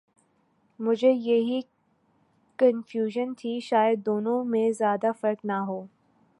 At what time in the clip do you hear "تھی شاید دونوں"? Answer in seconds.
3.33-4.43